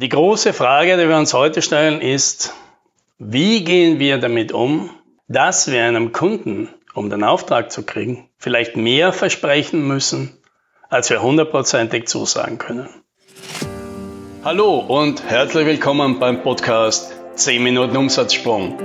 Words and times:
Die 0.00 0.08
große 0.08 0.54
Frage, 0.54 0.96
die 0.96 1.10
wir 1.10 1.18
uns 1.18 1.34
heute 1.34 1.60
stellen, 1.60 2.00
ist, 2.00 2.54
wie 3.18 3.64
gehen 3.64 3.98
wir 3.98 4.16
damit 4.16 4.50
um, 4.50 4.88
dass 5.28 5.70
wir 5.70 5.84
einem 5.84 6.12
Kunden, 6.12 6.70
um 6.94 7.10
den 7.10 7.22
Auftrag 7.22 7.70
zu 7.70 7.84
kriegen, 7.84 8.26
vielleicht 8.38 8.78
mehr 8.78 9.12
versprechen 9.12 9.86
müssen, 9.86 10.38
als 10.88 11.10
wir 11.10 11.20
hundertprozentig 11.20 12.08
zusagen 12.08 12.56
können. 12.56 12.88
Hallo 14.42 14.78
und 14.78 15.22
herzlich 15.28 15.66
willkommen 15.66 16.18
beim 16.18 16.42
Podcast 16.42 17.12
10 17.34 17.62
Minuten 17.62 17.94
Umsatzsprung. 17.94 18.78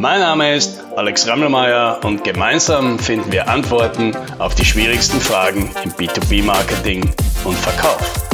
Mein 0.00 0.18
Name 0.18 0.56
ist 0.56 0.82
Alex 0.96 1.28
Rammelmeier 1.28 2.00
und 2.02 2.24
gemeinsam 2.24 2.98
finden 2.98 3.30
wir 3.30 3.48
Antworten 3.48 4.16
auf 4.40 4.56
die 4.56 4.64
schwierigsten 4.64 5.20
Fragen 5.20 5.70
im 5.84 5.92
B2B-Marketing 5.92 7.08
und 7.44 7.56
Verkauf. 7.56 8.25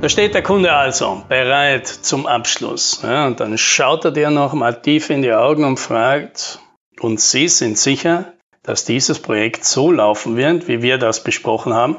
Da 0.00 0.08
steht 0.08 0.32
der 0.34 0.44
Kunde 0.44 0.72
also 0.72 1.24
bereit 1.28 1.88
zum 1.88 2.26
Abschluss. 2.26 3.00
Ja, 3.02 3.26
und 3.26 3.40
dann 3.40 3.58
schaut 3.58 4.04
er 4.04 4.12
dir 4.12 4.30
noch 4.30 4.52
mal 4.52 4.80
tief 4.80 5.10
in 5.10 5.22
die 5.22 5.32
Augen 5.32 5.64
und 5.64 5.78
fragt, 5.78 6.60
und 7.00 7.20
Sie 7.20 7.48
sind 7.48 7.76
sicher, 7.76 8.32
dass 8.62 8.84
dieses 8.84 9.18
Projekt 9.18 9.64
so 9.64 9.90
laufen 9.90 10.36
wird, 10.36 10.68
wie 10.68 10.82
wir 10.82 10.98
das 10.98 11.24
besprochen 11.24 11.74
haben? 11.74 11.96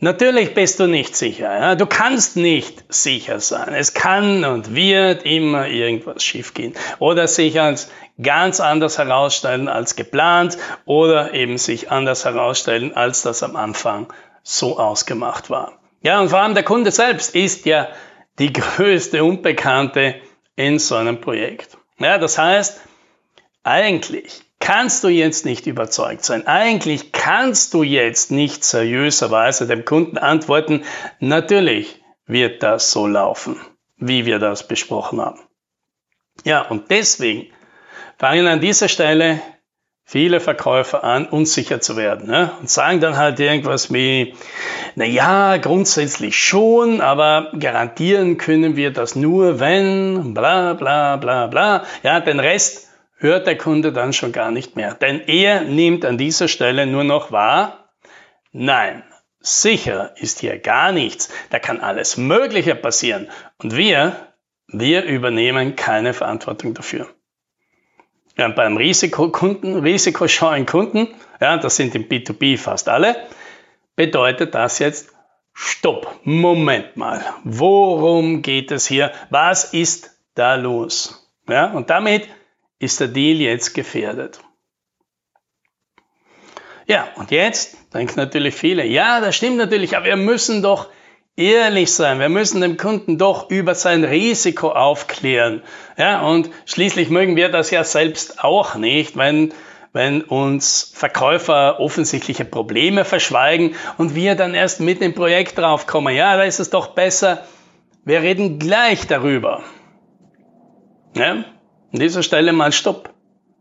Natürlich 0.00 0.52
bist 0.52 0.80
du 0.80 0.86
nicht 0.86 1.16
sicher. 1.16 1.58
Ja? 1.58 1.74
Du 1.76 1.86
kannst 1.86 2.36
nicht 2.36 2.84
sicher 2.92 3.40
sein. 3.40 3.72
Es 3.72 3.94
kann 3.94 4.44
und 4.44 4.74
wird 4.74 5.24
immer 5.24 5.66
irgendwas 5.66 6.22
schiefgehen 6.22 6.74
oder 6.98 7.26
sich 7.26 7.58
als 7.58 7.90
ganz 8.22 8.60
anders 8.60 8.98
herausstellen 8.98 9.68
als 9.68 9.96
geplant 9.96 10.58
oder 10.84 11.32
eben 11.32 11.56
sich 11.56 11.90
anders 11.90 12.26
herausstellen, 12.26 12.94
als 12.94 13.22
das 13.22 13.42
am 13.42 13.56
Anfang 13.56 14.12
so 14.42 14.78
ausgemacht 14.78 15.48
war. 15.48 15.79
Ja, 16.02 16.20
und 16.20 16.30
vor 16.30 16.38
allem 16.38 16.54
der 16.54 16.62
Kunde 16.62 16.90
selbst 16.90 17.34
ist 17.34 17.66
ja 17.66 17.88
die 18.38 18.52
größte 18.52 19.22
Unbekannte 19.22 20.16
in 20.56 20.78
so 20.78 20.96
einem 20.96 21.20
Projekt. 21.20 21.76
Ja, 21.98 22.16
das 22.16 22.38
heißt, 22.38 22.80
eigentlich 23.62 24.42
kannst 24.58 25.04
du 25.04 25.08
jetzt 25.08 25.44
nicht 25.44 25.66
überzeugt 25.66 26.24
sein. 26.24 26.46
Eigentlich 26.46 27.12
kannst 27.12 27.74
du 27.74 27.82
jetzt 27.82 28.30
nicht 28.30 28.64
seriöserweise 28.64 29.66
dem 29.66 29.84
Kunden 29.84 30.16
antworten, 30.16 30.84
natürlich 31.18 32.00
wird 32.26 32.62
das 32.62 32.90
so 32.90 33.06
laufen, 33.06 33.60
wie 33.96 34.24
wir 34.24 34.38
das 34.38 34.66
besprochen 34.66 35.20
haben. 35.20 35.40
Ja, 36.44 36.62
und 36.62 36.90
deswegen 36.90 37.52
fangen 38.18 38.46
an 38.46 38.60
dieser 38.60 38.88
Stelle 38.88 39.42
viele 40.10 40.40
Verkäufer 40.40 41.04
an, 41.04 41.26
unsicher 41.26 41.80
zu 41.80 41.96
werden 41.96 42.26
ne? 42.26 42.50
und 42.58 42.68
sagen 42.68 42.98
dann 42.98 43.16
halt 43.16 43.38
irgendwas 43.38 43.92
wie, 43.92 44.34
na 44.96 45.04
ja, 45.04 45.56
grundsätzlich 45.58 46.36
schon, 46.36 47.00
aber 47.00 47.52
garantieren 47.56 48.36
können 48.36 48.74
wir 48.74 48.92
das 48.92 49.14
nur, 49.14 49.60
wenn, 49.60 50.34
bla 50.34 50.72
bla 50.74 51.16
bla 51.16 51.46
bla. 51.46 51.84
Ja, 52.02 52.18
den 52.18 52.40
Rest 52.40 52.88
hört 53.18 53.46
der 53.46 53.56
Kunde 53.56 53.92
dann 53.92 54.12
schon 54.12 54.32
gar 54.32 54.50
nicht 54.50 54.74
mehr, 54.74 54.94
denn 54.94 55.20
er 55.28 55.60
nimmt 55.60 56.04
an 56.04 56.18
dieser 56.18 56.48
Stelle 56.48 56.86
nur 56.86 57.04
noch 57.04 57.30
wahr, 57.30 57.92
nein, 58.50 59.04
sicher 59.38 60.10
ist 60.16 60.40
hier 60.40 60.58
gar 60.58 60.90
nichts, 60.90 61.28
da 61.50 61.60
kann 61.60 61.78
alles 61.78 62.16
Mögliche 62.16 62.74
passieren 62.74 63.28
und 63.58 63.76
wir, 63.76 64.16
wir 64.66 65.04
übernehmen 65.04 65.76
keine 65.76 66.14
Verantwortung 66.14 66.74
dafür. 66.74 67.06
Ja, 68.40 68.48
beim 68.48 68.78
Risikokunden, 68.78 69.80
risikoscheuen 69.80 70.64
Kunden, 70.64 71.08
ja, 71.42 71.58
das 71.58 71.76
sind 71.76 71.94
im 71.94 72.08
B2B 72.08 72.56
fast 72.56 72.88
alle, 72.88 73.28
bedeutet 73.96 74.54
das 74.54 74.78
jetzt, 74.78 75.10
stopp, 75.52 76.20
Moment 76.24 76.96
mal, 76.96 77.22
worum 77.44 78.40
geht 78.40 78.70
es 78.70 78.86
hier? 78.86 79.12
Was 79.28 79.74
ist 79.74 80.16
da 80.36 80.54
los? 80.54 81.30
Ja, 81.50 81.70
und 81.72 81.90
damit 81.90 82.30
ist 82.78 82.98
der 83.00 83.08
Deal 83.08 83.42
jetzt 83.42 83.74
gefährdet. 83.74 84.40
Ja, 86.86 87.08
und 87.16 87.30
jetzt 87.32 87.92
denken 87.92 88.14
natürlich 88.16 88.54
viele, 88.54 88.86
ja, 88.86 89.20
das 89.20 89.36
stimmt 89.36 89.58
natürlich, 89.58 89.98
aber 89.98 90.06
wir 90.06 90.16
müssen 90.16 90.62
doch 90.62 90.88
ehrlich 91.40 91.92
sein. 91.92 92.20
Wir 92.20 92.28
müssen 92.28 92.60
dem 92.60 92.76
Kunden 92.76 93.18
doch 93.18 93.50
über 93.50 93.74
sein 93.74 94.04
Risiko 94.04 94.70
aufklären. 94.70 95.62
Ja, 95.96 96.20
und 96.20 96.50
schließlich 96.66 97.10
mögen 97.10 97.34
wir 97.36 97.48
das 97.48 97.70
ja 97.70 97.82
selbst 97.82 98.44
auch 98.44 98.74
nicht, 98.74 99.16
wenn 99.16 99.52
wenn 99.92 100.22
uns 100.22 100.92
Verkäufer 100.94 101.80
offensichtliche 101.80 102.44
Probleme 102.44 103.04
verschweigen 103.04 103.74
und 103.98 104.14
wir 104.14 104.36
dann 104.36 104.54
erst 104.54 104.78
mit 104.78 105.00
dem 105.00 105.16
Projekt 105.16 105.58
draufkommen. 105.58 106.14
Ja, 106.14 106.36
da 106.36 106.44
ist 106.44 106.60
es 106.60 106.70
doch 106.70 106.88
besser, 106.94 107.44
wir 108.04 108.22
reden 108.22 108.60
gleich 108.60 109.08
darüber. 109.08 109.64
Ja, 111.16 111.30
an 111.32 111.98
dieser 111.98 112.22
Stelle 112.22 112.52
mal 112.52 112.70
Stopp. 112.70 113.10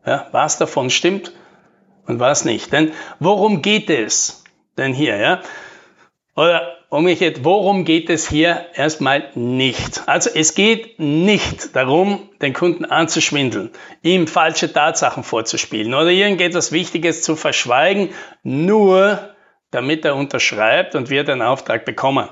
Ja, 0.06 0.28
was 0.32 0.60
davon 0.60 0.92
stimmt 0.92 1.34
und 2.06 2.20
was 2.20 2.46
nicht. 2.46 2.72
Denn 2.72 2.92
worum 3.20 3.64
geht 3.64 3.90
es 3.90 4.44
denn 4.78 4.94
hier? 4.94 5.18
Ja? 5.18 5.42
Oder 6.36 6.79
umgekehrt, 6.90 7.44
worum 7.44 7.86
geht 7.86 8.10
es 8.10 8.28
hier 8.28 8.66
erstmal 8.74 9.30
nicht? 9.36 10.04
Also 10.08 10.30
es 10.34 10.56
geht 10.56 11.00
nicht 11.00 11.76
darum, 11.76 12.30
den 12.42 12.54
Kunden 12.54 12.86
anzuschwindeln, 12.86 13.72
ihm 14.02 14.28
falsche 14.28 14.74
Tatsachen 14.74 15.24
vorzuspielen 15.24 15.94
oder 15.94 16.10
irgendetwas 16.10 16.72
Wichtiges 16.72 17.22
zu 17.22 17.36
verschweigen, 17.36 18.10
nur 18.44 19.36
damit 19.72 20.04
er 20.06 20.16
unterschreibt 20.16 20.96
und 20.96 21.10
wir 21.10 21.24
den 21.24 21.42
Auftrag 21.42 21.86
bekommen. 21.86 22.30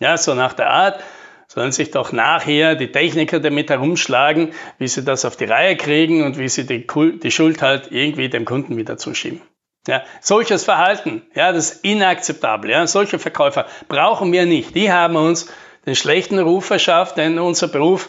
Ja, 0.00 0.16
so 0.16 0.34
nach 0.34 0.52
der 0.52 0.70
Art, 0.70 1.02
sollen 1.48 1.72
sich 1.72 1.92
doch 1.92 2.12
nachher 2.12 2.74
die 2.74 2.90
Techniker 2.90 3.40
damit 3.40 3.70
herumschlagen, 3.70 4.52
wie 4.78 4.88
sie 4.88 5.04
das 5.04 5.24
auf 5.24 5.36
die 5.36 5.44
Reihe 5.44 5.76
kriegen 5.76 6.24
und 6.24 6.38
wie 6.38 6.48
sie 6.48 6.66
die, 6.66 6.86
die 7.22 7.30
Schuld 7.30 7.62
halt 7.62 7.92
irgendwie 7.92 8.28
dem 8.28 8.44
Kunden 8.44 8.76
wieder 8.76 8.98
zuschieben. 8.98 9.40
Ja, 9.86 10.02
solches 10.20 10.64
Verhalten, 10.64 11.22
ja, 11.34 11.52
das 11.52 11.72
ist 11.72 11.84
inakzeptabel. 11.84 12.70
Ja, 12.70 12.86
solche 12.86 13.18
Verkäufer 13.18 13.66
brauchen 13.88 14.32
wir 14.32 14.44
nicht. 14.44 14.74
Die 14.74 14.90
haben 14.90 15.16
uns 15.16 15.48
den 15.86 15.94
schlechten 15.94 16.38
Ruf 16.38 16.66
verschafft, 16.66 17.16
den 17.16 17.38
unser 17.38 17.68
Beruf 17.68 18.08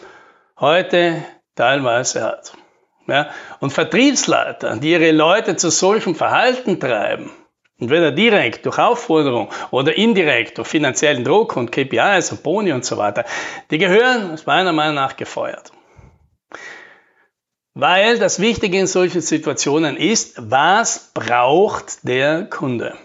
heute 0.58 1.22
teilweise 1.54 2.24
hat. 2.24 2.52
Ja, 3.06 3.30
und 3.60 3.72
Vertriebsleiter, 3.72 4.76
die 4.76 4.92
ihre 4.92 5.12
Leute 5.12 5.56
zu 5.56 5.70
solchem 5.70 6.14
Verhalten 6.14 6.78
treiben, 6.78 7.30
entweder 7.78 8.10
direkt 8.10 8.66
durch 8.66 8.78
Aufforderung 8.78 9.48
oder 9.70 9.96
indirekt 9.96 10.58
durch 10.58 10.68
finanziellen 10.68 11.24
Druck 11.24 11.56
und 11.56 11.72
KPIs 11.72 12.32
und 12.32 12.42
Boni 12.42 12.72
und 12.72 12.84
so 12.84 12.98
weiter, 12.98 13.24
die 13.70 13.78
gehören 13.78 14.38
meiner 14.44 14.72
Meinung 14.72 14.96
nach 14.96 15.16
gefeuert. 15.16 15.72
Weil 17.80 18.18
das 18.18 18.40
Wichtige 18.40 18.76
in 18.76 18.88
solchen 18.88 19.20
Situationen 19.20 19.96
ist, 19.96 20.34
was 20.36 21.12
braucht 21.14 22.08
der 22.08 22.46
Kunde? 22.46 22.96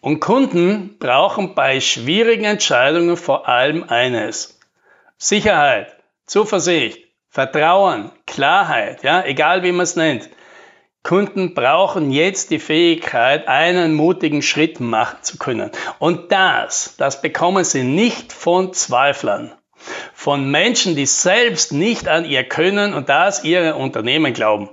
Und 0.00 0.18
Kunden 0.18 0.96
brauchen 0.98 1.54
bei 1.54 1.78
schwierigen 1.78 2.46
Entscheidungen 2.46 3.18
vor 3.18 3.50
allem 3.50 3.84
eines. 3.84 4.58
Sicherheit, 5.18 5.94
Zuversicht, 6.24 7.00
Vertrauen, 7.28 8.10
Klarheit, 8.26 9.02
ja, 9.02 9.26
egal 9.26 9.62
wie 9.62 9.72
man 9.72 9.84
es 9.84 9.94
nennt. 9.94 10.30
Kunden 11.02 11.52
brauchen 11.52 12.12
jetzt 12.12 12.50
die 12.50 12.60
Fähigkeit, 12.60 13.46
einen 13.46 13.92
mutigen 13.92 14.40
Schritt 14.40 14.80
machen 14.80 15.18
zu 15.20 15.36
können. 15.36 15.70
Und 15.98 16.32
das, 16.32 16.94
das 16.96 17.20
bekommen 17.20 17.64
sie 17.64 17.84
nicht 17.84 18.32
von 18.32 18.72
Zweiflern 18.72 19.52
von 20.14 20.50
Menschen, 20.50 20.96
die 20.96 21.06
selbst 21.06 21.72
nicht 21.72 22.08
an 22.08 22.24
ihr 22.24 22.44
Können 22.44 22.94
und 22.94 23.08
das 23.08 23.44
ihre 23.44 23.74
Unternehmen 23.74 24.32
glauben. 24.32 24.70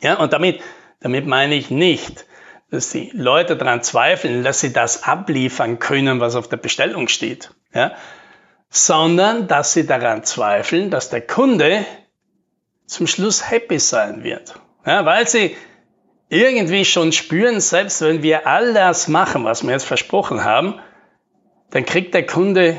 Ja, 0.00 0.14
und 0.18 0.32
damit, 0.32 0.60
damit 1.00 1.26
meine 1.26 1.54
ich 1.54 1.70
nicht, 1.70 2.26
dass 2.70 2.90
die 2.90 3.10
Leute 3.14 3.56
daran 3.56 3.82
zweifeln, 3.82 4.42
dass 4.42 4.60
sie 4.60 4.72
das 4.72 5.04
abliefern 5.04 5.78
können, 5.78 6.20
was 6.20 6.34
auf 6.36 6.48
der 6.48 6.56
Bestellung 6.56 7.08
steht, 7.08 7.50
ja, 7.72 7.94
sondern 8.68 9.46
dass 9.48 9.72
sie 9.72 9.86
daran 9.86 10.24
zweifeln, 10.24 10.90
dass 10.90 11.08
der 11.08 11.20
Kunde 11.20 11.84
zum 12.86 13.06
Schluss 13.06 13.50
happy 13.50 13.78
sein 13.78 14.24
wird, 14.24 14.60
ja, 14.84 15.04
weil 15.06 15.26
sie 15.28 15.56
irgendwie 16.28 16.84
schon 16.84 17.12
spüren, 17.12 17.60
selbst 17.60 18.00
wenn 18.00 18.22
wir 18.22 18.46
all 18.46 18.74
das 18.74 19.06
machen, 19.06 19.44
was 19.44 19.62
wir 19.62 19.70
jetzt 19.70 19.86
versprochen 19.86 20.42
haben, 20.44 20.80
dann 21.70 21.84
kriegt 21.84 22.14
der 22.14 22.26
Kunde 22.26 22.76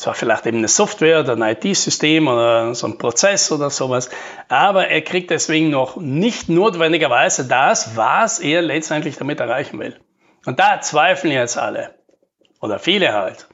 zwar 0.00 0.14
vielleicht 0.14 0.46
eben 0.46 0.58
eine 0.58 0.68
Software 0.68 1.20
oder 1.20 1.34
ein 1.34 1.42
IT-System 1.42 2.26
oder 2.26 2.74
so 2.74 2.86
ein 2.86 2.96
Prozess 2.96 3.52
oder 3.52 3.68
sowas, 3.68 4.08
aber 4.48 4.88
er 4.88 5.02
kriegt 5.02 5.30
deswegen 5.30 5.68
noch 5.68 5.96
nicht 5.96 6.48
notwendigerweise 6.48 7.46
das, 7.46 7.96
was 7.96 8.38
er 8.40 8.62
letztendlich 8.62 9.18
damit 9.18 9.40
erreichen 9.40 9.78
will. 9.78 10.00
Und 10.46 10.58
da 10.58 10.80
zweifeln 10.80 11.34
jetzt 11.34 11.58
alle. 11.58 11.94
Oder 12.62 12.78
viele 12.78 13.12
halt. 13.12 13.49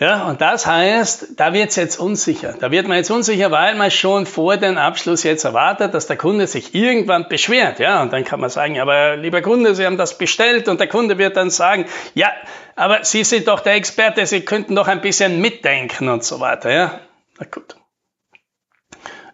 Ja, 0.00 0.26
und 0.28 0.40
das 0.40 0.66
heißt, 0.66 1.38
da 1.38 1.52
wird 1.52 1.68
es 1.68 1.76
jetzt 1.76 2.00
unsicher. 2.00 2.54
Da 2.58 2.70
wird 2.70 2.88
man 2.88 2.96
jetzt 2.96 3.10
unsicher, 3.10 3.50
weil 3.50 3.74
man 3.74 3.90
schon 3.90 4.24
vor 4.24 4.56
dem 4.56 4.78
Abschluss 4.78 5.24
jetzt 5.24 5.44
erwartet, 5.44 5.92
dass 5.92 6.06
der 6.06 6.16
Kunde 6.16 6.46
sich 6.46 6.74
irgendwann 6.74 7.28
beschwert. 7.28 7.78
Ja, 7.80 8.00
und 8.00 8.10
dann 8.10 8.24
kann 8.24 8.40
man 8.40 8.48
sagen, 8.48 8.80
aber 8.80 9.16
lieber 9.16 9.42
Kunde, 9.42 9.74
Sie 9.74 9.84
haben 9.84 9.98
das 9.98 10.16
bestellt 10.16 10.68
und 10.68 10.80
der 10.80 10.88
Kunde 10.88 11.18
wird 11.18 11.36
dann 11.36 11.50
sagen, 11.50 11.84
ja, 12.14 12.32
aber 12.76 13.04
Sie 13.04 13.24
sind 13.24 13.46
doch 13.46 13.60
der 13.60 13.74
Experte, 13.74 14.24
Sie 14.24 14.40
könnten 14.40 14.74
doch 14.74 14.88
ein 14.88 15.02
bisschen 15.02 15.38
mitdenken 15.42 16.08
und 16.08 16.24
so 16.24 16.40
weiter. 16.40 16.72
Ja, 16.72 17.00
na 17.38 17.46
gut. 17.50 17.76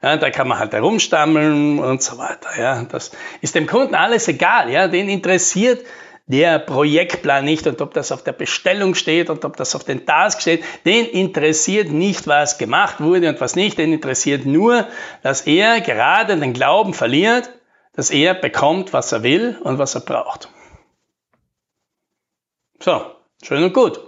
Ja, 0.02 0.16
da 0.16 0.30
kann 0.30 0.48
man 0.48 0.58
halt 0.58 0.72
herumstammeln 0.72 1.78
und 1.78 2.02
so 2.02 2.18
weiter. 2.18 2.60
Ja, 2.60 2.82
das 2.82 3.12
ist 3.40 3.54
dem 3.54 3.68
Kunden 3.68 3.94
alles 3.94 4.26
egal. 4.26 4.68
Ja, 4.68 4.88
den 4.88 5.08
interessiert 5.08 5.86
der 6.26 6.58
Projektplan 6.58 7.44
nicht 7.44 7.66
und 7.66 7.80
ob 7.80 7.94
das 7.94 8.10
auf 8.10 8.24
der 8.24 8.32
Bestellung 8.32 8.94
steht 8.94 9.30
und 9.30 9.44
ob 9.44 9.56
das 9.56 9.74
auf 9.76 9.84
den 9.84 10.06
Task 10.06 10.40
steht, 10.40 10.64
den 10.84 11.06
interessiert 11.06 11.90
nicht, 11.90 12.26
was 12.26 12.58
gemacht 12.58 13.00
wurde 13.00 13.28
und 13.28 13.40
was 13.40 13.54
nicht, 13.54 13.78
den 13.78 13.92
interessiert 13.92 14.44
nur, 14.44 14.88
dass 15.22 15.42
er 15.42 15.80
gerade 15.80 16.36
den 16.36 16.52
Glauben 16.52 16.94
verliert, 16.94 17.50
dass 17.92 18.10
er 18.10 18.34
bekommt, 18.34 18.92
was 18.92 19.12
er 19.12 19.22
will 19.22 19.56
und 19.62 19.78
was 19.78 19.94
er 19.94 20.00
braucht. 20.00 20.48
So, 22.80 23.02
schön 23.42 23.62
und 23.62 23.72
gut. 23.72 24.00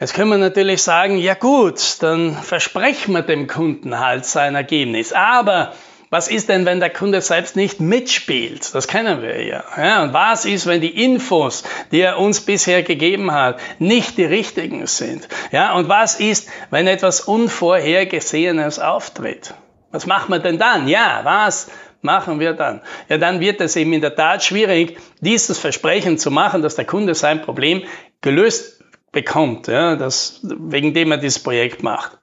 Jetzt 0.00 0.14
können 0.14 0.30
wir 0.30 0.38
natürlich 0.38 0.82
sagen, 0.82 1.18
ja 1.18 1.34
gut, 1.34 2.00
dann 2.02 2.34
versprechen 2.34 3.14
wir 3.14 3.22
dem 3.22 3.48
Kunden 3.48 3.98
halt 3.98 4.26
sein 4.26 4.54
Ergebnis. 4.54 5.12
Aber 5.12 5.72
was 6.10 6.28
ist 6.28 6.48
denn, 6.48 6.64
wenn 6.64 6.80
der 6.80 6.90
Kunde 6.90 7.20
selbst 7.20 7.54
nicht 7.54 7.80
mitspielt? 7.80 8.74
Das 8.74 8.88
kennen 8.88 9.20
wir 9.20 9.44
ja. 9.44 9.64
ja. 9.76 10.02
Und 10.02 10.14
was 10.14 10.46
ist, 10.46 10.66
wenn 10.66 10.80
die 10.80 11.04
Infos, 11.04 11.64
die 11.92 12.00
er 12.00 12.18
uns 12.18 12.40
bisher 12.40 12.82
gegeben 12.82 13.32
hat, 13.32 13.60
nicht 13.78 14.16
die 14.16 14.24
richtigen 14.24 14.86
sind? 14.86 15.28
Ja, 15.52 15.74
und 15.74 15.88
was 15.88 16.18
ist, 16.18 16.48
wenn 16.70 16.86
etwas 16.86 17.20
Unvorhergesehenes 17.20 18.78
auftritt? 18.78 19.54
Was 19.90 20.06
machen 20.06 20.32
wir 20.32 20.38
denn 20.38 20.58
dann? 20.58 20.88
Ja, 20.88 21.20
was 21.24 21.70
machen 22.00 22.40
wir 22.40 22.54
dann? 22.54 22.80
Ja, 23.08 23.18
dann 23.18 23.40
wird 23.40 23.60
es 23.60 23.76
eben 23.76 23.92
in 23.92 24.00
der 24.00 24.14
Tat 24.14 24.42
schwierig, 24.42 24.98
dieses 25.20 25.58
Versprechen 25.58 26.16
zu 26.16 26.30
machen, 26.30 26.62
dass 26.62 26.76
der 26.76 26.84
Kunde 26.86 27.14
sein 27.14 27.42
Problem 27.42 27.82
gelöst 28.20 28.82
bekommt, 29.12 29.68
ja, 29.68 29.96
das, 29.96 30.40
wegen 30.42 30.94
dem 30.94 31.12
er 31.12 31.18
dieses 31.18 31.42
Projekt 31.42 31.82
macht. 31.82 32.18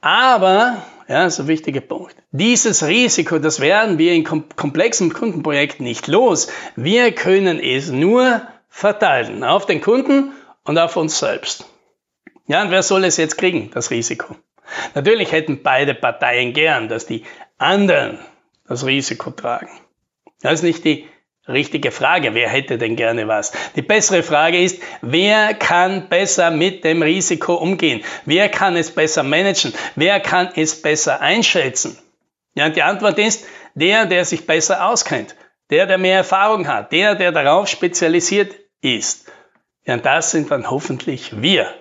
Aber 0.00 0.82
ja, 1.08 1.24
das 1.24 1.34
ist 1.34 1.40
ein 1.40 1.48
wichtiger 1.48 1.80
Punkt. 1.80 2.16
Dieses 2.32 2.86
Risiko, 2.86 3.38
das 3.38 3.60
werden 3.60 3.98
wir 3.98 4.12
in 4.12 4.24
komplexen 4.24 5.12
Kundenprojekten 5.12 5.84
nicht 5.84 6.06
los. 6.06 6.48
Wir 6.76 7.12
können 7.12 7.60
es 7.60 7.90
nur 7.90 8.42
verteilen 8.68 9.44
auf 9.44 9.66
den 9.66 9.80
Kunden 9.80 10.32
und 10.64 10.78
auf 10.78 10.96
uns 10.96 11.18
selbst. 11.18 11.66
Ja, 12.46 12.62
und 12.62 12.70
wer 12.70 12.82
soll 12.82 13.04
es 13.04 13.16
jetzt 13.16 13.38
kriegen, 13.38 13.70
das 13.72 13.90
Risiko? 13.90 14.36
Natürlich 14.94 15.32
hätten 15.32 15.62
beide 15.62 15.94
Parteien 15.94 16.52
gern, 16.52 16.88
dass 16.88 17.06
die 17.06 17.24
anderen 17.58 18.18
das 18.66 18.86
Risiko 18.86 19.30
tragen. 19.30 19.70
Das 20.40 20.54
ist 20.54 20.62
nicht 20.62 20.84
die 20.84 21.06
Richtige 21.46 21.90
Frage, 21.90 22.32
wer 22.32 22.48
hätte 22.48 22.78
denn 22.78 22.96
gerne 22.96 23.28
was? 23.28 23.52
Die 23.76 23.82
bessere 23.82 24.22
Frage 24.22 24.62
ist, 24.62 24.80
wer 25.02 25.52
kann 25.52 26.08
besser 26.08 26.50
mit 26.50 26.84
dem 26.84 27.02
Risiko 27.02 27.54
umgehen? 27.54 28.02
Wer 28.24 28.48
kann 28.48 28.76
es 28.76 28.90
besser 28.90 29.22
managen? 29.22 29.74
Wer 29.94 30.20
kann 30.20 30.48
es 30.56 30.80
besser 30.80 31.20
einschätzen? 31.20 31.98
Ja, 32.54 32.66
und 32.66 32.76
die 32.76 32.82
Antwort 32.82 33.18
ist, 33.18 33.46
der, 33.74 34.06
der 34.06 34.24
sich 34.24 34.46
besser 34.46 34.86
auskennt, 34.86 35.36
der, 35.68 35.86
der 35.86 35.98
mehr 35.98 36.16
Erfahrung 36.16 36.66
hat, 36.66 36.92
der, 36.92 37.14
der 37.14 37.30
darauf 37.30 37.68
spezialisiert 37.68 38.54
ist. 38.80 39.30
Ja, 39.84 39.94
und 39.94 40.06
das 40.06 40.30
sind 40.30 40.50
dann 40.50 40.70
hoffentlich 40.70 41.42
wir. 41.42 41.74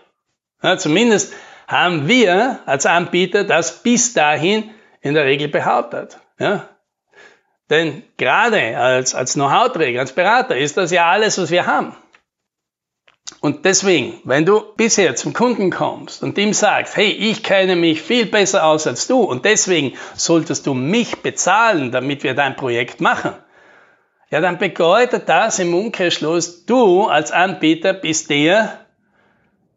Ja, 0.62 0.78
zumindest 0.78 1.34
haben 1.68 2.10
wir 2.10 2.60
als 2.66 2.86
Anbieter 2.86 3.46
das 3.46 3.82
bis 3.82 4.14
dahin 4.14 4.72
in 5.00 5.14
der 5.14 5.24
Regel 5.24 5.48
behauptet. 5.48 6.20
Ja, 6.38 6.68
denn 7.74 8.04
gerade 8.18 8.78
als, 8.78 9.16
als 9.16 9.34
Know-how-Träger, 9.34 10.00
als 10.00 10.14
Berater 10.14 10.56
ist 10.56 10.78
das 10.78 10.92
ja 10.92 11.10
alles, 11.10 11.38
was 11.38 11.50
wir 11.52 11.66
haben. 11.66 11.96
Und 13.42 13.66
deswegen, 13.66 14.22
wenn 14.24 14.46
du 14.46 14.62
bisher 14.78 15.16
zum 15.16 15.34
Kunden 15.34 15.72
kommst 15.72 16.24
und 16.24 16.38
ihm 16.38 16.54
sagst, 16.54 16.96
hey, 16.96 17.10
ich 17.10 17.44
kenne 17.44 17.76
mich 17.76 18.02
viel 18.02 18.26
besser 18.26 18.66
aus 18.66 18.88
als 18.88 19.08
du 19.08 19.22
und 19.22 19.44
deswegen 19.44 19.98
solltest 20.16 20.68
du 20.68 20.74
mich 20.74 21.18
bezahlen, 21.18 21.92
damit 21.92 22.24
wir 22.24 22.36
dein 22.36 22.56
Projekt 22.56 23.02
machen, 23.02 23.34
ja, 24.30 24.40
dann 24.40 24.58
bedeutet 24.58 25.28
das 25.28 25.60
im 25.60 25.74
Umkehrschluss, 25.74 26.66
du 26.66 27.06
als 27.06 27.32
Anbieter 27.32 27.94
bist 27.94 28.30
der, 28.30 28.80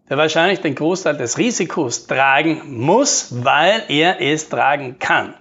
der 0.08 0.16
wahrscheinlich 0.16 0.60
den 0.60 0.74
Großteil 0.74 1.16
des 1.16 1.36
Risikos 1.36 2.06
tragen 2.06 2.62
muss, 2.66 3.44
weil 3.44 3.84
er 3.88 4.20
es 4.20 4.48
tragen 4.48 4.98
kann. 4.98 5.34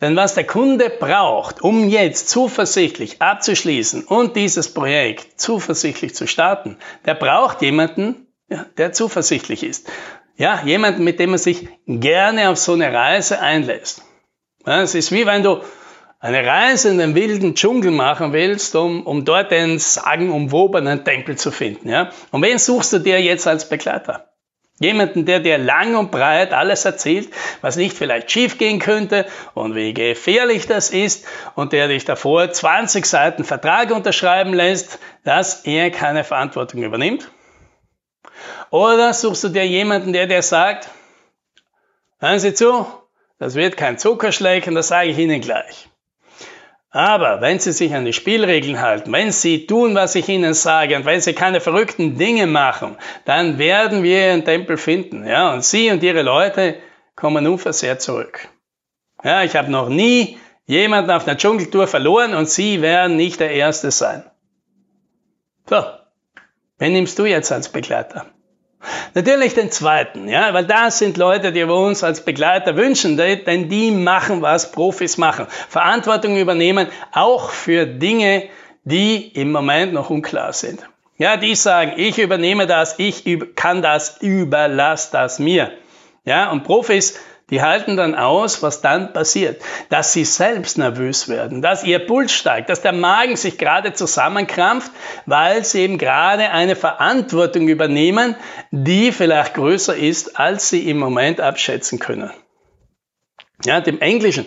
Denn 0.00 0.14
was 0.14 0.34
der 0.34 0.44
Kunde 0.44 0.90
braucht, 0.90 1.62
um 1.62 1.88
jetzt 1.88 2.28
zuversichtlich 2.28 3.22
abzuschließen 3.22 4.04
und 4.04 4.36
dieses 4.36 4.72
Projekt 4.72 5.40
zuversichtlich 5.40 6.14
zu 6.14 6.26
starten, 6.26 6.76
der 7.06 7.14
braucht 7.14 7.62
jemanden, 7.62 8.26
der 8.76 8.92
zuversichtlich 8.92 9.62
ist. 9.62 9.90
Ja, 10.36 10.62
jemanden, 10.64 11.02
mit 11.02 11.18
dem 11.18 11.30
man 11.30 11.38
sich 11.38 11.66
gerne 11.86 12.50
auf 12.50 12.58
so 12.58 12.74
eine 12.74 12.92
Reise 12.92 13.40
einlässt. 13.40 14.02
Es 14.66 14.94
ist 14.94 15.12
wie 15.12 15.24
wenn 15.24 15.42
du 15.42 15.62
eine 16.20 16.44
Reise 16.44 16.90
in 16.90 16.98
den 16.98 17.14
wilden 17.14 17.54
Dschungel 17.54 17.90
machen 17.90 18.32
willst, 18.32 18.74
um, 18.74 19.06
um 19.06 19.24
dort 19.24 19.50
den 19.50 19.78
sagenumwobenen 19.78 21.04
Tempel 21.04 21.36
zu 21.36 21.50
finden. 21.50 21.88
Ja? 21.88 22.10
Und 22.32 22.42
wen 22.42 22.58
suchst 22.58 22.92
du 22.92 22.98
dir 22.98 23.22
jetzt 23.22 23.46
als 23.46 23.68
Begleiter? 23.68 24.28
Jemanden, 24.78 25.24
der 25.24 25.40
dir 25.40 25.56
lang 25.56 25.96
und 25.96 26.10
breit 26.10 26.52
alles 26.52 26.84
erzählt, 26.84 27.30
was 27.62 27.76
nicht 27.76 27.96
vielleicht 27.96 28.30
schiefgehen 28.30 28.78
könnte 28.78 29.24
und 29.54 29.74
wie 29.74 29.94
gefährlich 29.94 30.66
das 30.66 30.90
ist 30.90 31.26
und 31.54 31.72
der 31.72 31.88
dich 31.88 32.04
davor 32.04 32.52
20 32.52 33.06
Seiten 33.06 33.44
Vertrag 33.44 33.90
unterschreiben 33.90 34.52
lässt, 34.52 34.98
dass 35.24 35.64
er 35.64 35.90
keine 35.90 36.24
Verantwortung 36.24 36.82
übernimmt? 36.82 37.30
Oder 38.70 39.14
suchst 39.14 39.44
du 39.44 39.48
dir 39.48 39.66
jemanden, 39.66 40.12
der 40.12 40.26
dir 40.26 40.42
sagt, 40.42 40.90
hören 42.18 42.38
Sie 42.38 42.52
zu, 42.52 42.86
das 43.38 43.54
wird 43.54 43.78
kein 43.78 43.96
Zuckerschlecken, 43.96 44.74
das 44.74 44.88
sage 44.88 45.08
ich 45.08 45.18
Ihnen 45.18 45.40
gleich. 45.40 45.88
Aber 46.96 47.42
wenn 47.42 47.58
Sie 47.58 47.72
sich 47.72 47.94
an 47.94 48.06
die 48.06 48.14
Spielregeln 48.14 48.80
halten, 48.80 49.12
wenn 49.12 49.30
Sie 49.30 49.66
tun, 49.66 49.94
was 49.94 50.14
ich 50.14 50.30
Ihnen 50.30 50.54
sage 50.54 50.96
und 50.96 51.04
wenn 51.04 51.20
Sie 51.20 51.34
keine 51.34 51.60
verrückten 51.60 52.16
Dinge 52.16 52.46
machen, 52.46 52.96
dann 53.26 53.58
werden 53.58 54.02
wir 54.02 54.28
Ihren 54.28 54.46
Tempel 54.46 54.78
finden. 54.78 55.26
Ja, 55.26 55.52
und 55.52 55.62
Sie 55.62 55.90
und 55.90 56.02
Ihre 56.02 56.22
Leute 56.22 56.76
kommen 57.14 57.46
unversehrt 57.46 58.00
zurück. 58.00 58.48
Ja, 59.22 59.42
ich 59.42 59.54
habe 59.56 59.70
noch 59.70 59.90
nie 59.90 60.38
jemanden 60.64 61.10
auf 61.10 61.28
einer 61.28 61.36
Dschungeltour 61.36 61.86
verloren 61.86 62.32
und 62.32 62.48
Sie 62.48 62.80
werden 62.80 63.16
nicht 63.18 63.40
der 63.40 63.50
Erste 63.50 63.90
sein. 63.90 64.24
So, 65.68 65.84
wen 66.78 66.94
nimmst 66.94 67.18
du 67.18 67.26
jetzt 67.26 67.52
als 67.52 67.68
Begleiter? 67.68 68.24
Natürlich 69.14 69.54
den 69.54 69.70
zweiten, 69.70 70.28
ja, 70.28 70.52
weil 70.52 70.66
das 70.66 70.98
sind 70.98 71.16
Leute, 71.16 71.50
die 71.50 71.66
wir 71.66 71.74
uns 71.74 72.04
als 72.04 72.24
Begleiter 72.24 72.76
wünschen, 72.76 73.16
denn 73.16 73.68
die 73.68 73.90
machen, 73.90 74.42
was 74.42 74.70
Profis 74.72 75.16
machen. 75.16 75.46
Verantwortung 75.68 76.36
übernehmen, 76.36 76.88
auch 77.12 77.50
für 77.50 77.86
Dinge, 77.86 78.48
die 78.84 79.28
im 79.28 79.52
Moment 79.52 79.92
noch 79.92 80.10
unklar 80.10 80.52
sind. 80.52 80.80
Ja, 81.18 81.38
die 81.38 81.54
sagen, 81.54 81.94
ich 81.96 82.18
übernehme 82.18 82.66
das, 82.66 82.98
ich 82.98 83.24
kann 83.54 83.80
das, 83.80 84.18
überlass 84.20 85.10
das 85.10 85.38
mir. 85.38 85.72
Ja, 86.26 86.50
und 86.50 86.64
Profis 86.64 87.18
die 87.50 87.62
halten 87.62 87.96
dann 87.96 88.14
aus, 88.14 88.62
was 88.62 88.80
dann 88.80 89.12
passiert. 89.12 89.62
Dass 89.88 90.12
sie 90.12 90.24
selbst 90.24 90.78
nervös 90.78 91.28
werden, 91.28 91.62
dass 91.62 91.84
ihr 91.84 92.00
Puls 92.00 92.32
steigt, 92.32 92.68
dass 92.68 92.82
der 92.82 92.92
Magen 92.92 93.36
sich 93.36 93.56
gerade 93.58 93.92
zusammenkrampft, 93.92 94.90
weil 95.26 95.64
sie 95.64 95.82
eben 95.82 95.98
gerade 95.98 96.50
eine 96.50 96.74
Verantwortung 96.74 97.68
übernehmen, 97.68 98.34
die 98.70 99.12
vielleicht 99.12 99.54
größer 99.54 99.96
ist, 99.96 100.38
als 100.38 100.68
sie 100.68 100.88
im 100.90 100.98
Moment 100.98 101.40
abschätzen 101.40 101.98
können. 101.98 102.30
Ja, 103.64 103.80
dem 103.80 104.00
Englischen 104.00 104.46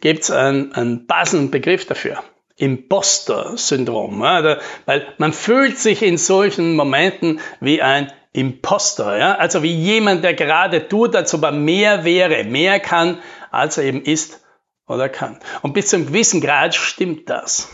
gibt 0.00 0.24
es 0.24 0.30
einen, 0.30 0.72
einen 0.72 1.06
passenden 1.06 1.50
Begriff 1.50 1.86
dafür. 1.86 2.22
Imposter-Syndrom. 2.58 4.22
Ja, 4.22 4.58
weil 4.86 5.06
man 5.18 5.32
fühlt 5.32 5.78
sich 5.78 6.02
in 6.02 6.16
solchen 6.16 6.74
Momenten 6.74 7.40
wie 7.60 7.82
ein 7.82 8.12
Imposter, 8.36 9.18
ja? 9.18 9.34
also 9.36 9.62
wie 9.62 9.74
jemand, 9.74 10.22
der 10.22 10.34
gerade 10.34 10.88
tut, 10.88 11.16
als 11.16 11.32
ob 11.34 11.42
er 11.44 11.52
mehr 11.52 12.04
wäre, 12.04 12.44
mehr 12.44 12.80
kann, 12.80 13.18
als 13.50 13.78
er 13.78 13.84
eben 13.84 14.02
ist 14.02 14.40
oder 14.86 15.08
kann. 15.08 15.38
Und 15.62 15.72
bis 15.72 15.88
zum 15.88 16.06
gewissen 16.06 16.40
Grad 16.40 16.74
stimmt 16.74 17.30
das. 17.30 17.68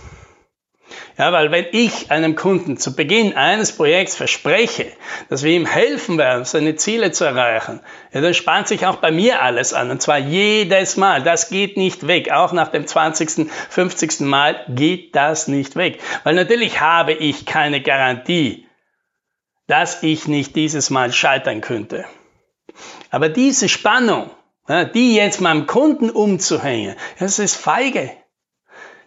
Ja, 1.18 1.32
weil 1.32 1.50
wenn 1.50 1.66
ich 1.72 2.10
einem 2.10 2.36
Kunden 2.36 2.76
zu 2.76 2.94
Beginn 2.94 3.34
eines 3.34 3.72
Projekts 3.72 4.16
verspreche, 4.16 4.92
dass 5.28 5.42
wir 5.42 5.52
ihm 5.52 5.66
helfen 5.66 6.18
werden, 6.18 6.44
seine 6.44 6.76
Ziele 6.76 7.12
zu 7.12 7.24
erreichen, 7.24 7.80
ja, 8.12 8.20
dann 8.20 8.34
spannt 8.34 8.68
sich 8.68 8.86
auch 8.86 8.96
bei 8.96 9.10
mir 9.10 9.42
alles 9.42 9.72
an. 9.72 9.90
Und 9.90 10.00
zwar 10.00 10.18
jedes 10.18 10.96
Mal. 10.96 11.22
Das 11.22 11.48
geht 11.48 11.76
nicht 11.76 12.06
weg. 12.06 12.30
Auch 12.30 12.52
nach 12.52 12.68
dem 12.68 12.86
20., 12.86 13.50
50. 13.68 14.20
Mal 14.20 14.64
geht 14.68 15.14
das 15.14 15.48
nicht 15.48 15.76
weg. 15.76 16.00
Weil 16.24 16.34
natürlich 16.34 16.80
habe 16.80 17.12
ich 17.12 17.46
keine 17.46 17.80
Garantie, 17.80 18.66
dass 19.72 20.02
ich 20.02 20.28
nicht 20.28 20.54
dieses 20.54 20.90
Mal 20.90 21.14
scheitern 21.14 21.62
könnte. 21.62 22.04
Aber 23.10 23.30
diese 23.30 23.70
Spannung, 23.70 24.30
die 24.94 25.14
jetzt 25.14 25.40
meinem 25.40 25.66
Kunden 25.66 26.10
umzuhängen, 26.10 26.94
das 27.18 27.38
ist 27.38 27.56
feige. 27.56 28.10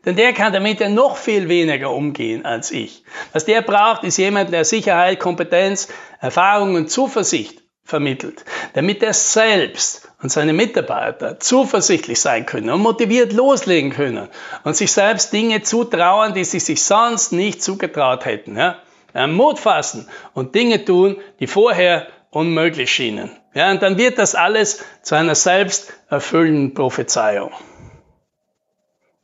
Denn 0.05 0.15
der 0.15 0.33
kann 0.33 0.53
damit 0.53 0.79
ja 0.79 0.89
noch 0.89 1.17
viel 1.17 1.49
weniger 1.49 1.91
umgehen 1.91 2.45
als 2.47 2.71
ich. 2.71 3.03
Was 3.31 3.45
der 3.45 3.61
braucht, 3.61 4.03
ist 4.03 4.17
jemand, 4.17 4.51
der 4.51 4.65
Sicherheit, 4.65 5.19
Kompetenz, 5.19 5.87
Erfahrung 6.19 6.73
und 6.73 6.89
Zuversicht 6.89 7.61
vermittelt, 7.83 8.43
damit 8.73 9.03
er 9.03 9.13
selbst 9.13 10.09
und 10.23 10.31
seine 10.31 10.53
Mitarbeiter 10.53 11.39
zuversichtlich 11.39 12.19
sein 12.19 12.47
können 12.47 12.71
und 12.71 12.81
motiviert 12.81 13.33
loslegen 13.33 13.91
können 13.91 14.29
und 14.63 14.75
sich 14.75 14.91
selbst 14.91 15.31
Dinge 15.31 15.61
zutrauen, 15.61 16.33
die 16.33 16.43
sie 16.43 16.59
sich 16.59 16.81
sonst 16.83 17.33
nicht 17.33 17.61
zugetraut 17.61 18.25
hätten. 18.25 18.57
Ja? 18.57 18.79
Mut 19.15 19.59
fassen 19.59 20.07
und 20.33 20.55
Dinge 20.55 20.83
tun, 20.83 21.17
die 21.39 21.47
vorher 21.47 22.07
unmöglich 22.31 22.91
schienen. 22.91 23.31
Ja, 23.53 23.71
und 23.71 23.81
dann 23.81 23.97
wird 23.97 24.17
das 24.17 24.35
alles 24.35 24.83
zu 25.01 25.15
einer 25.15 25.35
selbsterfüllenden 25.35 26.73
Prophezeiung. 26.73 27.51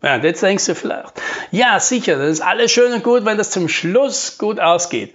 Ja, 0.02 0.16
und 0.16 0.24
jetzt 0.24 0.42
denkst 0.42 0.66
du 0.66 0.76
vielleicht, 0.76 1.22
ja, 1.52 1.80
sicher, 1.80 2.18
das 2.18 2.30
ist 2.32 2.42
alles 2.42 2.72
schön 2.72 2.94
und 2.94 3.04
gut, 3.04 3.26
wenn 3.26 3.38
das 3.38 3.52
zum 3.52 3.68
Schluss 3.68 4.38
gut 4.38 4.60
ausgeht. 4.60 5.14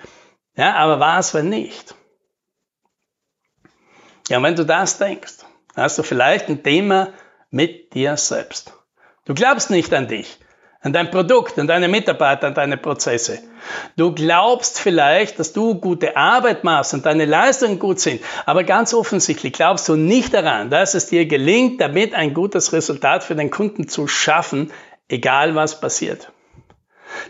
Ja, 0.55 0.75
aber 0.75 1.01
was, 1.01 1.35
wenn 1.35 1.49
nicht? 1.49 1.95
Ja, 4.29 4.39
und 4.39 4.45
wenn 4.45 4.57
du 4.57 4.65
das 4.65 4.99
denkst, 4.99 5.39
hast 5.75 5.99
du 5.99 6.03
vielleicht 6.03 6.49
ein 6.49 6.63
Thema 6.63 7.13
mit 7.51 7.95
dir 7.95 8.17
selbst. 8.17 8.75
Du 9.25 9.35
glaubst 9.35 9.71
nicht 9.71 9.93
an 9.93 10.07
dich, 10.09 10.39
an 10.87 10.93
dein 10.93 11.11
Produkt, 11.11 11.59
an 11.59 11.67
deine 11.67 11.89
Mitarbeiter, 11.89 12.47
an 12.47 12.55
deine 12.55 12.77
Prozesse. 12.77 13.41
Du 13.97 14.13
glaubst 14.15 14.81
vielleicht, 14.81 15.41
dass 15.41 15.53
du 15.53 15.75
gute 15.75 16.17
Arbeit 16.17 16.63
machst 16.63 16.95
und 16.95 17.05
deine 17.05 17.25
Leistungen 17.25 17.81
gut 17.81 17.99
sind, 17.99 18.23
aber 18.47 18.63
ganz 18.63 18.95
offensichtlich 18.95 19.53
glaubst 19.53 19.89
du 19.89 19.97
nicht 19.97 20.33
daran, 20.33 20.71
dass 20.71 20.95
es 20.95 21.07
dir 21.09 21.27
gelingt, 21.27 21.81
damit 21.81 22.15
ein 22.15 22.35
gutes 22.35 22.73
Resultat 22.73 23.25
für 23.25 23.35
den 23.35 23.51
Kunden 23.51 23.89
zu 23.89 24.07
schaffen, 24.07 24.71
egal 25.09 25.57
was 25.57 25.81
passiert. 25.81 26.31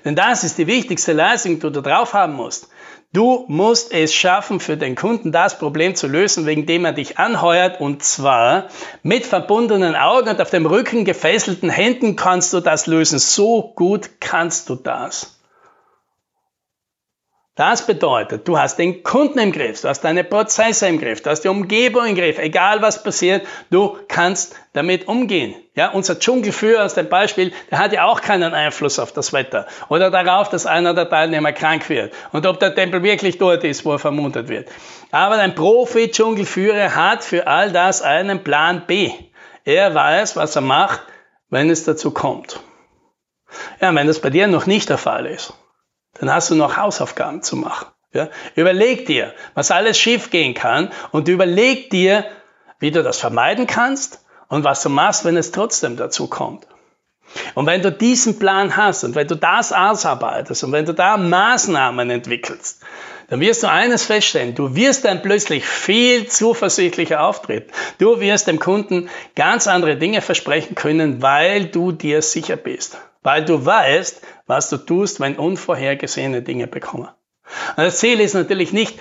Denn 0.05 0.17
das 0.17 0.45
ist 0.45 0.59
die 0.59 0.67
wichtigste 0.67 1.13
Leistung, 1.13 1.61
die 1.61 1.71
du 1.71 1.81
drauf 1.81 2.15
haben 2.15 2.35
musst. 2.35 2.69
Du 3.13 3.45
musst 3.49 3.93
es 3.93 4.13
schaffen, 4.13 4.61
für 4.61 4.77
den 4.77 4.95
Kunden 4.95 5.33
das 5.33 5.59
Problem 5.59 5.95
zu 5.95 6.07
lösen, 6.07 6.45
wegen 6.45 6.67
dem 6.67 6.85
er 6.85 6.93
dich 6.93 7.19
anheuert. 7.19 7.81
Und 7.81 8.03
zwar 8.03 8.69
mit 9.03 9.25
verbundenen 9.25 9.95
Augen 9.95 10.29
und 10.29 10.41
auf 10.41 10.51
dem 10.51 10.67
Rücken 10.67 11.05
gefesselten 11.05 11.71
Händen 11.71 12.17
kannst 12.17 12.53
du 12.53 12.61
das 12.61 12.87
lösen. 12.87 13.19
So 13.19 13.73
gut 13.75 14.21
kannst 14.21 14.69
du 14.69 14.75
das. 14.75 15.36
Das 17.57 17.87
bedeutet, 17.87 18.47
du 18.47 18.59
hast 18.59 18.79
den 18.79 19.03
Kunden 19.03 19.39
im 19.39 19.51
Griff, 19.51 19.81
du 19.81 19.89
hast 19.89 20.03
deine 20.03 20.25
Prozesse 20.25 20.89
im 20.89 21.01
Griff, 21.01 21.23
du 21.23 21.31
hast 21.31 21.41
die 21.41 21.49
Umgebung 21.49 22.05
im 22.05 22.15
Griff, 22.15 22.39
egal 22.39 22.83
was 22.83 23.03
passiert, 23.03 23.47
du 23.71 23.97
kannst 24.09 24.55
damit 24.75 25.09
umgehen. 25.09 25.55
Ja, 25.75 25.89
unser 25.89 26.19
Dschungelführer 26.19 26.85
aus 26.85 26.93
dem 26.93 27.09
Beispiel, 27.09 27.55
der 27.71 27.79
hat 27.79 27.95
ja 27.95 28.05
auch 28.05 28.21
keinen 28.21 28.53
Einfluss 28.53 28.99
auf 28.99 29.11
das 29.13 29.33
Wetter 29.33 29.67
oder 29.89 30.11
darauf, 30.11 30.51
dass 30.51 30.67
einer 30.67 30.93
der 30.93 31.09
Teilnehmer 31.09 31.53
krank 31.53 31.89
wird 31.89 32.13
und 32.33 32.45
ob 32.45 32.61
der 32.61 32.75
Tempel 32.75 33.03
wirklich 33.03 33.39
dort 33.39 33.65
ist, 33.65 33.87
wo 33.87 33.93
er 33.93 33.99
vermutet 33.99 34.49
wird. 34.49 34.69
Aber 35.11 35.37
ein 35.37 35.55
Profi-Dschungelführer 35.55 36.95
hat 36.95 37.25
für 37.25 37.47
all 37.47 37.73
das 37.73 38.03
einen 38.03 38.45
Plan 38.45 38.83
B. 38.87 39.13
Er 39.65 39.95
weiß, 39.95 40.37
was 40.37 40.57
er 40.57 40.63
macht, 40.63 41.01
wenn 41.49 41.71
es 41.71 41.85
dazu 41.85 42.11
kommt. 42.11 42.61
Ja, 43.81 43.95
wenn 43.95 44.07
das 44.07 44.21
bei 44.21 44.29
dir 44.29 44.47
noch 44.47 44.67
nicht 44.67 44.91
der 44.91 44.99
Fall 44.99 45.25
ist 45.25 45.55
dann 46.21 46.33
hast 46.33 46.51
du 46.51 46.55
noch 46.55 46.77
Hausaufgaben 46.77 47.43
zu 47.43 47.57
machen. 47.57 47.87
Ja? 48.13 48.29
Überleg 48.55 49.07
dir, 49.07 49.33
was 49.55 49.71
alles 49.71 49.99
schiefgehen 49.99 50.55
kann 50.55 50.91
und 51.13 51.29
überleg 51.29 51.91
dir, 51.91 52.25
wie 52.79 52.91
du 52.91 53.03
das 53.03 53.19
vermeiden 53.19 53.67
kannst 53.67 54.25
und 54.49 54.65
was 54.65 54.83
du 54.83 54.89
machst, 54.89 55.25
wenn 55.25 55.37
es 55.37 55.53
trotzdem 55.53 55.97
dazu 55.97 56.27
kommt. 56.27 56.67
Und 57.55 57.67
wenn 57.67 57.83
du 57.83 57.91
diesen 57.91 58.39
Plan 58.39 58.77
hast 58.77 59.05
und 59.05 59.15
wenn 59.15 59.27
du 59.27 59.35
das 59.35 59.73
ausarbeitest 59.73 60.65
und 60.65 60.73
wenn 60.73 60.87
du 60.87 60.95
da 60.95 61.17
Maßnahmen 61.17 62.09
entwickelst, 62.09 62.83
dann 63.29 63.41
wirst 63.41 63.65
du 63.65 63.69
eines 63.69 64.05
feststellen, 64.05 64.55
du 64.55 64.77
wirst 64.77 65.05
dann 65.05 65.21
plötzlich 65.21 65.67
viel 65.67 66.29
zuversichtlicher 66.29 67.23
auftreten. 67.23 67.73
Du 67.99 68.21
wirst 68.21 68.47
dem 68.47 68.61
Kunden 68.61 69.11
ganz 69.35 69.67
andere 69.67 69.97
Dinge 69.97 70.23
versprechen 70.23 70.77
können, 70.77 71.23
weil 71.23 71.67
du 71.67 71.91
dir 71.91 72.23
sicher 72.23 72.57
bist 72.57 72.97
weil 73.27 73.45
du 73.45 73.67
weißt, 73.67 74.23
was 74.47 74.71
du 74.71 74.77
tust, 74.77 75.19
wenn 75.19 75.35
unvorhergesehene 75.35 76.43
Dinge 76.43 76.69
bekommen. 76.69 77.09
Und 77.77 77.83
das 77.83 77.99
Ziel 77.99 78.21
ist 78.21 78.35
natürlich 78.35 78.73
nicht, 78.73 79.01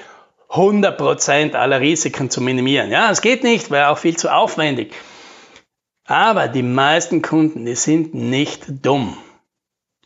100% 0.50 1.54
aller 1.54 1.80
Risiken 1.80 2.32
zu 2.32 2.42
minimieren. 2.42 2.90
Ja, 2.90 3.12
es 3.12 3.22
geht 3.22 3.44
nicht, 3.44 3.70
wäre 3.70 3.90
auch 3.90 4.00
viel 4.00 4.18
zu 4.18 4.34
aufwendig. 4.34 4.96
Aber 6.08 6.48
die 6.48 6.64
meisten 6.64 7.22
Kunden, 7.22 7.66
die 7.66 7.76
sind 7.76 8.16
nicht 8.16 8.66
dumm. 8.84 9.16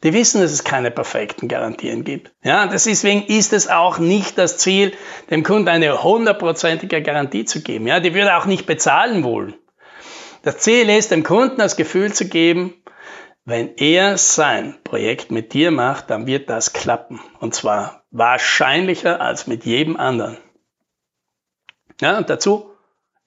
Die 0.04 0.12
wissen, 0.12 0.42
dass 0.42 0.52
es 0.52 0.66
keine 0.66 0.92
perfekten 0.92 1.48
Garantien 1.48 2.04
gibt. 2.04 2.34
Ja, 2.44 2.68
deswegen 2.68 3.24
ist 3.24 3.54
es 3.54 3.70
auch 3.70 4.00
nicht 4.00 4.38
das 4.38 4.58
Ziel, 4.58 4.92
dem 5.30 5.44
Kunden 5.44 5.70
eine 5.70 6.04
hundertprozentige 6.04 7.02
Garantie 7.02 7.46
zu 7.46 7.62
geben. 7.62 7.88
Ja, 7.88 8.02
die 8.02 8.14
würde 8.14 8.36
auch 8.36 8.48
nicht 8.48 8.66
bezahlen 8.66 9.24
wollen. 9.24 9.56
Das 10.44 10.58
Ziel 10.58 10.90
ist, 10.90 11.12
dem 11.12 11.24
Kunden 11.24 11.60
das 11.60 11.78
Gefühl 11.78 12.12
zu 12.12 12.28
geben, 12.28 12.74
wenn 13.50 13.75
er 13.77 14.18
sein 14.18 14.77
Projekt 14.84 15.32
mit 15.32 15.53
dir 15.53 15.72
macht, 15.72 16.10
dann 16.10 16.27
wird 16.27 16.50
das 16.50 16.74
klappen. 16.74 17.20
Und 17.39 17.56
zwar 17.56 18.03
wahrscheinlicher 18.12 19.20
als 19.22 19.48
mit 19.48 19.65
jedem 19.65 19.98
anderen. 19.98 20.38
Ja, 22.00 22.18
und 22.18 22.29
dazu, 22.29 22.70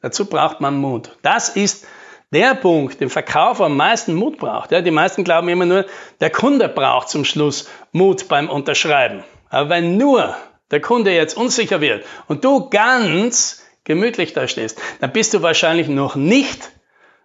dazu 0.00 0.26
braucht 0.26 0.61
man 0.61 0.76
Mut. 0.76 1.19
Das 1.23 1.50
ist 1.50 1.87
der 2.33 2.55
Punkt, 2.55 3.02
im 3.02 3.11
Verkauf 3.11 3.61
am 3.61 3.76
meisten 3.76 4.14
Mut 4.14 4.38
braucht. 4.38 4.73
Ja, 4.73 4.81
die 4.81 4.91
meisten 4.91 5.25
glauben 5.25 5.49
immer 5.49 5.67
nur, 5.67 5.87
der 6.21 6.31
Kunde 6.31 6.69
braucht 6.69 7.09
zum 7.11 7.25
Schluss 7.25 7.69
Mut 7.91 8.29
beim 8.29 8.49
Unterschreiben. 8.49 9.25
Aber 9.50 9.69
wenn 9.69 9.99
nur 9.99 10.35
der 10.71 10.81
Kunde 10.81 11.12
jetzt 11.12 11.37
unsicher 11.37 11.81
wird 11.81 12.07
und 12.29 12.45
du 12.45 12.71
ganz 12.71 13.62
gemütlich 13.85 14.33
da 14.33 14.49
stehst, 14.49 14.81
dann 15.00 15.12
bist 15.12 15.35
du 15.35 15.43
wahrscheinlich 15.43 15.88
noch 15.88 16.17
nicht 16.17 16.73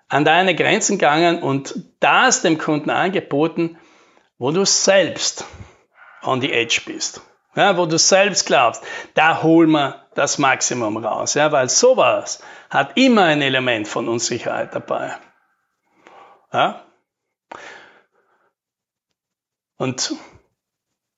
an 0.09 0.25
deine 0.25 0.55
Grenzen 0.55 0.97
gegangen 0.97 1.41
und 1.41 1.75
das 1.99 2.41
dem 2.41 2.57
Kunden 2.57 2.89
angeboten, 2.89 3.77
wo 4.37 4.51
du 4.51 4.65
selbst 4.65 5.45
on 6.23 6.41
the 6.41 6.51
edge 6.51 6.81
bist. 6.85 7.21
Ja, 7.55 7.75
wo 7.75 7.87
du 7.87 7.97
selbst 7.97 8.45
glaubst, 8.45 8.83
da 9.15 9.41
holen 9.41 9.71
wir 9.71 10.05
das 10.13 10.37
Maximum 10.37 10.97
raus. 10.97 11.33
Ja, 11.33 11.51
weil 11.51 11.69
sowas 11.69 12.43
hat 12.69 12.97
immer 12.97 13.23
ein 13.23 13.41
Element 13.41 13.87
von 13.87 14.07
Unsicherheit 14.07 14.75
dabei. 14.75 15.17
Ja? 16.53 16.83
Und 19.77 20.13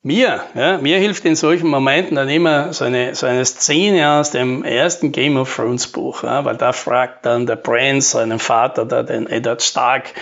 mir, 0.02 0.44
ja, 0.56 0.78
mir 0.78 0.98
hilft 0.98 1.26
in 1.26 1.36
solchen 1.36 1.68
Momenten 1.68 2.16
dann 2.16 2.30
immer 2.30 2.72
so 2.74 2.86
eine, 2.86 3.16
so 3.16 3.26
eine 3.26 3.44
Szene 3.44 4.12
aus 4.14 4.32
dem 4.32 4.64
ersten 4.64 5.12
Game 5.12 5.38
of 5.38 5.54
Thrones 5.54 5.88
Buch, 5.88 6.24
ja, 6.24 6.46
weil 6.46 6.56
da 6.56 6.72
fragt 6.72 7.26
dann 7.26 7.46
der 7.46 7.58
Brand 7.58 8.04
seinen 8.04 8.40
Vater, 8.40 8.86
da 8.86 9.04
den 9.04 9.28
Eddard 9.28 9.62
Stark, 9.62 10.14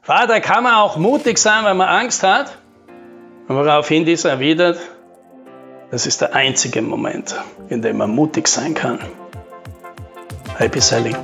Vater, 0.00 0.40
kann 0.40 0.64
man 0.64 0.74
auch 0.74 0.96
mutig 0.96 1.38
sein, 1.38 1.64
wenn 1.64 1.76
man 1.76 1.88
Angst 1.88 2.24
hat? 2.24 2.58
Und 3.46 3.56
woraufhin 3.56 4.04
dieser 4.04 4.30
erwidert, 4.30 4.78
das 5.92 6.06
ist 6.06 6.22
der 6.22 6.34
einzige 6.34 6.82
Moment, 6.82 7.36
in 7.68 7.82
dem 7.82 7.98
man 7.98 8.10
mutig 8.10 8.48
sein 8.48 8.74
kann. 8.74 8.98
Happy 10.58 10.80
Selling. 10.80 11.16